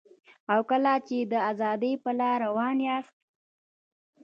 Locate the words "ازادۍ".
1.51-1.93